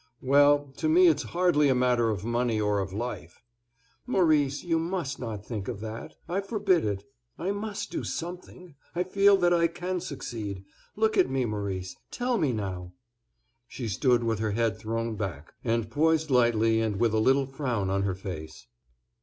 "Well, 0.23 0.73
to 0.77 0.89
me 0.89 1.09
it's 1.09 1.21
hardly 1.37 1.69
a 1.69 1.75
matter 1.75 2.09
of 2.09 2.25
money 2.25 2.59
or 2.59 2.79
of 2.79 2.91
life." 2.91 3.39
"Maurice, 4.07 4.63
you 4.63 4.79
must 4.79 5.19
not 5.19 5.45
think 5.45 5.67
of 5.67 5.79
that; 5.81 6.15
I 6.27 6.41
forbid 6.41 6.83
it. 6.85 7.03
I 7.37 7.51
must 7.51 7.91
do 7.91 8.03
something. 8.03 8.73
I 8.95 9.03
feel 9.03 9.37
that 9.37 9.53
I 9.53 9.67
can 9.67 9.99
succeed. 10.01 10.65
Look 10.95 11.19
at 11.19 11.29
me, 11.29 11.45
Maurice—tell 11.45 12.39
me 12.39 12.51
now—" 12.51 12.93
She 13.67 13.87
stood 13.87 14.23
with 14.23 14.39
her 14.39 14.53
head 14.53 14.79
thrown 14.79 15.17
back; 15.17 15.53
and 15.63 15.91
poised 15.91 16.31
lightly, 16.31 16.81
and 16.81 16.95
with 16.95 17.13
a 17.13 17.19
little 17.19 17.45
frown 17.45 17.91
on 17.91 18.01
her 18.01 18.15
face. 18.15 18.65